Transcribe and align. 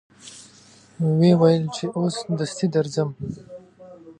و 1.15 1.19
یې 1.25 1.31
ویل 1.39 1.65
چې 1.75 1.85
اوس 1.97 2.15
دستي 2.39 2.67
درځم. 2.75 3.09